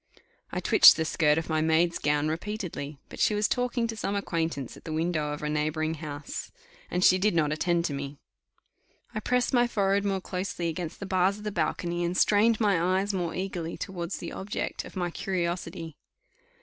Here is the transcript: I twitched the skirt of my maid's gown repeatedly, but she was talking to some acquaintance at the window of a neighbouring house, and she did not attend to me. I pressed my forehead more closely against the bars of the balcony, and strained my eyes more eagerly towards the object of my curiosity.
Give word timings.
I 0.51 0.59
twitched 0.59 0.95
the 0.97 1.05
skirt 1.05 1.37
of 1.37 1.47
my 1.47 1.61
maid's 1.61 1.99
gown 1.99 2.27
repeatedly, 2.27 2.97
but 3.07 3.19
she 3.19 3.35
was 3.35 3.47
talking 3.47 3.85
to 3.85 3.95
some 3.95 4.15
acquaintance 4.15 4.75
at 4.75 4.83
the 4.83 4.91
window 4.91 5.31
of 5.31 5.43
a 5.43 5.47
neighbouring 5.47 5.93
house, 5.93 6.51
and 6.89 7.03
she 7.03 7.19
did 7.19 7.35
not 7.35 7.51
attend 7.51 7.85
to 7.85 7.93
me. 7.93 8.17
I 9.13 9.19
pressed 9.19 9.53
my 9.53 9.67
forehead 9.67 10.03
more 10.03 10.19
closely 10.19 10.69
against 10.69 11.01
the 11.01 11.05
bars 11.05 11.37
of 11.37 11.43
the 11.43 11.51
balcony, 11.51 12.03
and 12.03 12.17
strained 12.17 12.59
my 12.59 12.81
eyes 12.99 13.13
more 13.13 13.35
eagerly 13.35 13.77
towards 13.77 14.17
the 14.17 14.31
object 14.31 14.85
of 14.85 14.95
my 14.95 15.11
curiosity. 15.11 15.95